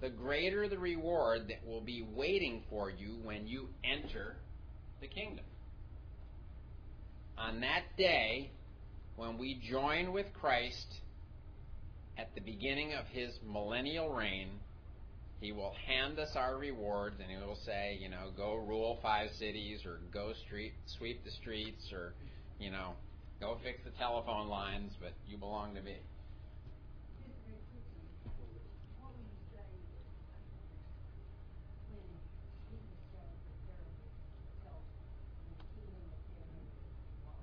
[0.00, 4.36] the greater the reward that will be waiting for you when you enter
[5.00, 5.44] the kingdom.
[7.36, 8.50] On that day,
[9.16, 10.86] when we join with Christ
[12.18, 14.48] at the beginning of his millennial reign,
[15.40, 19.30] he will hand us our rewards and he will say, you know, go rule five
[19.38, 22.12] cities or go street sweep the streets or,
[22.58, 22.92] you know,
[23.40, 25.96] go fix the telephone lines, but you belong to me.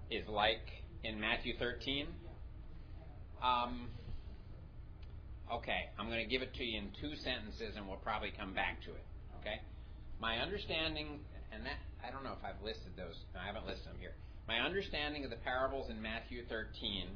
[0.10, 0.64] Is like
[1.04, 2.08] in Matthew 13?
[3.44, 3.90] Um,
[5.52, 8.54] okay, I'm going to give it to you in two sentences and we'll probably come
[8.54, 9.04] back to it.
[9.42, 9.60] Okay?
[10.20, 11.20] My understanding,
[11.52, 14.16] and that, I don't know if I've listed those, no, I haven't listed them here.
[14.48, 17.08] My understanding of the parables in Matthew 13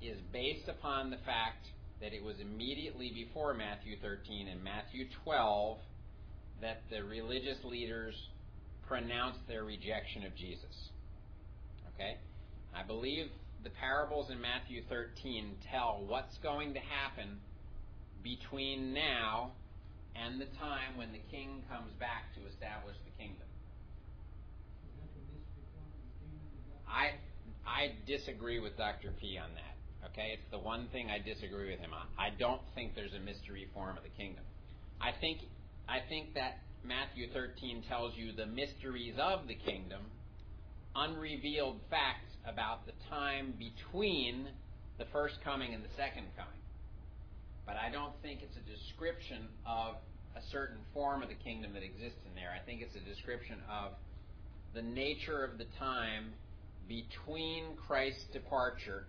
[0.00, 1.66] is based upon the fact
[2.00, 5.78] that it was immediately before Matthew 13 and Matthew 12
[6.60, 8.14] that the religious leaders
[8.86, 10.90] pronounced their rejection of Jesus.
[11.96, 12.16] Okay?
[12.74, 13.26] I believe
[13.64, 17.40] the parables in Matthew 13 tell what's going to happen
[18.22, 19.52] between now
[20.14, 23.46] and the time when the king comes back to establish the kingdom.
[26.88, 27.18] I
[27.66, 29.12] I disagree with Dr.
[29.20, 29.74] P on that.
[30.12, 32.06] Okay, it's the one thing I disagree with him on.
[32.18, 34.44] I don't think there's a mystery form of the kingdom.
[35.00, 35.40] I think
[35.88, 40.02] I think that Matthew 13 tells you the mysteries of the kingdom,
[40.96, 44.48] unrevealed facts about the time between
[44.98, 46.60] the first coming and the second coming.
[47.66, 49.96] But I don't think it's a description of
[50.36, 52.52] a certain form of the kingdom that exists in there.
[52.54, 53.92] I think it's a description of
[54.74, 56.32] the nature of the time
[56.88, 59.06] between Christ's departure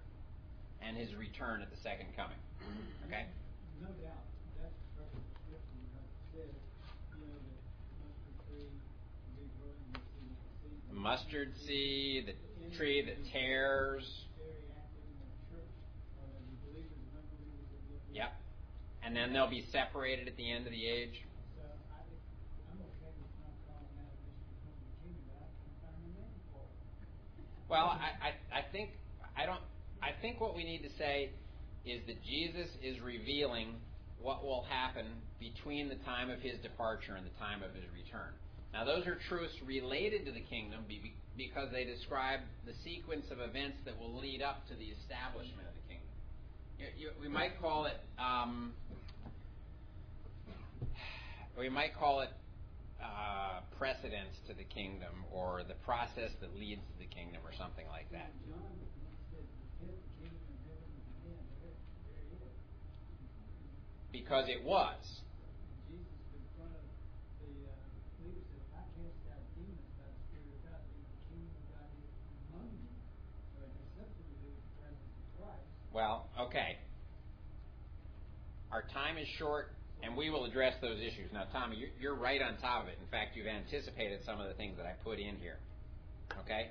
[0.82, 2.38] and his return at the second coming.
[3.06, 3.26] Okay?
[3.82, 4.26] No doubt.
[4.58, 6.54] That's a perfect description because it says,
[7.20, 7.38] you know,
[10.87, 12.34] the mustard seed.
[12.70, 14.04] The tree that tears.
[18.14, 18.34] Yep.
[19.04, 21.24] And then they'll be separated at the end of the age.
[27.70, 28.91] Well, I, I, I think
[29.36, 29.60] I don't.
[30.02, 31.32] I think what we need to say
[31.86, 33.76] is that Jesus is revealing
[34.22, 35.06] what will happen
[35.39, 38.34] between the time of his departure and the time of his return.
[38.78, 40.86] Now, those are truths related to the kingdom
[41.36, 45.73] because they describe the sequence of events that will lead up to the establishment of
[45.73, 46.13] the kingdom.
[46.78, 47.97] You, you, we might call it.
[48.21, 48.73] Um,
[51.57, 52.30] we might call it
[53.01, 57.88] uh, precedence to the kingdom or the process that leads to the kingdom or something
[57.89, 58.30] like that.
[58.45, 58.61] Because
[59.34, 59.41] it
[59.82, 60.86] "If the kingdom of heaven
[61.25, 61.73] begin," there,
[62.13, 62.61] there it is.
[64.13, 65.01] Because it was.
[65.01, 66.86] And Jesus confronted
[67.41, 67.73] the uh,
[68.21, 71.53] leaders said, "If I cast out demons by the Spirit of God, then the kingdom
[71.57, 72.09] of God is
[72.53, 72.93] among you."
[73.53, 75.69] So it has something to do with the presence of Christ.
[75.98, 76.78] Well, okay.
[78.72, 79.74] Our time is short,
[80.04, 81.34] and we will address those issues.
[81.34, 83.00] Now, Tommy, you're, right on top of it.
[83.02, 85.58] In fact, you've anticipated some of the things that I put in here.
[86.45, 86.70] Okay?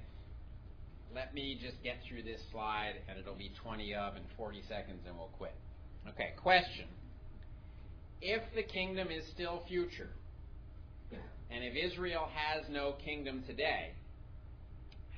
[1.12, 5.02] Let me just get through this slide, and it'll be 20 of in 40 seconds,
[5.08, 5.56] and we'll quit.
[6.10, 6.86] Okay, question.
[8.22, 10.10] If the kingdom is still future,
[11.50, 13.90] and if Israel has no kingdom today,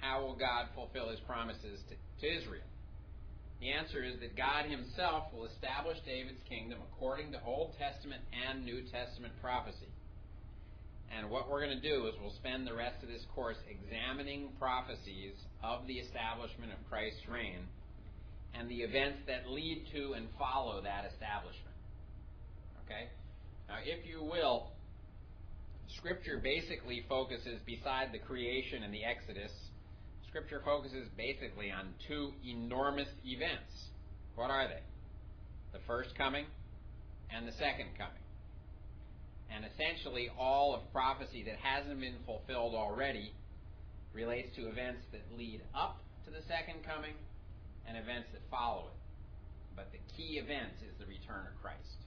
[0.01, 2.68] how will God fulfill his promises to, to Israel?
[3.61, 8.65] The answer is that God Himself will establish David's kingdom according to Old Testament and
[8.65, 9.91] New Testament prophecy.
[11.11, 14.51] And what we're going to do is we'll spend the rest of this course examining
[14.61, 15.35] prophecies
[15.65, 17.67] of the establishment of Christ's reign
[18.55, 21.75] and the events that lead to and follow that establishment.
[22.85, 23.09] Okay?
[23.69, 24.69] Now, if you will,
[25.97, 29.53] Scripture basically focuses, beside the creation and the Exodus,
[30.29, 33.73] Scripture focuses basically on two enormous events.
[34.35, 34.83] What are they?
[35.73, 36.45] The first coming
[37.35, 38.25] and the second coming.
[39.49, 43.33] And essentially, all of prophecy that hasn't been fulfilled already
[44.13, 47.17] relates to events that lead up to the second coming
[47.89, 48.99] and events that follow it.
[49.75, 52.05] But the key event is the return of Christ.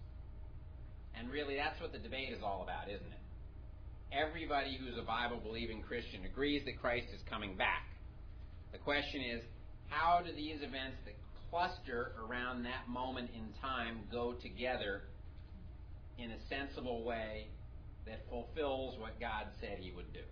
[1.17, 3.25] And really, that's what the debate is all about, isn't it?
[4.13, 7.90] Everybody who's a Bible believing Christian agrees that Christ is coming back.
[8.71, 9.41] The question is,
[9.89, 11.15] how do these events that
[11.49, 15.03] cluster around that moment in time go together
[16.17, 17.47] in a sensible way
[18.07, 20.23] that fulfills what God said He would do?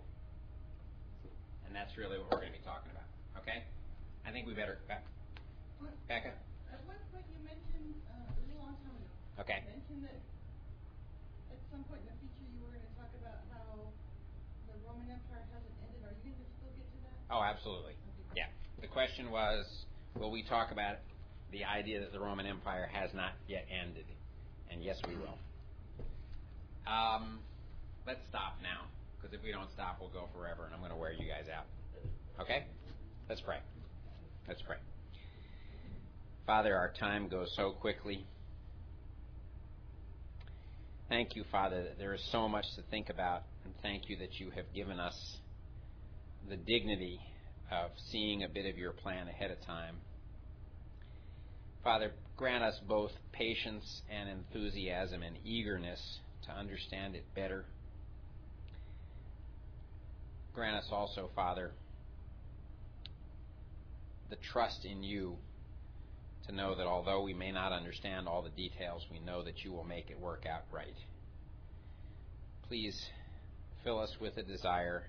[1.66, 3.06] And that's really what we're going to be talking about.
[3.44, 3.62] Okay?
[4.26, 4.80] I think we better.
[5.78, 6.32] What- Becca?
[6.72, 9.44] At one point you mentioned, uh, a long time ago.
[9.44, 9.60] Okay.
[9.62, 10.18] You mentioned that
[11.54, 13.86] at some point in the future you were gonna talk about how
[14.66, 16.02] the Roman Empire hasn't ended.
[16.04, 17.16] Are you gonna still get to that?
[17.30, 17.94] Oh, absolutely.
[18.34, 18.46] Yeah.
[18.80, 19.64] The question was,
[20.18, 20.96] will we talk about
[21.52, 24.06] the idea that the Roman Empire has not yet ended?
[24.70, 25.38] And yes, we will.
[26.86, 27.40] Um,
[28.06, 30.96] let's stop now, because if we don't stop, we'll go forever, and I'm going to
[30.96, 31.66] wear you guys out.
[32.40, 32.64] Okay?
[33.28, 33.58] Let's pray.
[34.48, 34.76] Let's pray.
[36.46, 38.26] Father, our time goes so quickly.
[41.08, 44.38] Thank you, Father, that there is so much to think about, and thank you that
[44.38, 45.36] you have given us
[46.48, 47.20] the dignity
[47.70, 49.96] of seeing a bit of your plan ahead of time.
[51.82, 57.64] Father, grant us both patience and enthusiasm and eagerness to understand it better.
[60.52, 61.70] Grant us also, Father,
[64.30, 65.36] the trust in you
[66.46, 69.72] to know that although we may not understand all the details, we know that you
[69.72, 70.96] will make it work out right.
[72.68, 73.00] Please
[73.84, 75.04] fill us with a desire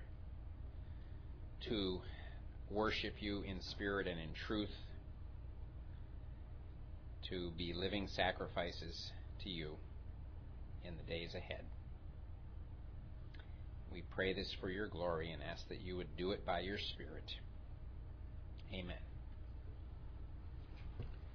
[1.68, 2.00] to
[2.72, 4.70] worship you in spirit and in truth,
[7.28, 9.10] to be living sacrifices
[9.42, 9.72] to you
[10.84, 11.64] in the days ahead.
[13.92, 16.78] We pray this for your glory and ask that you would do it by your
[16.78, 17.30] Spirit.
[18.72, 19.11] Amen.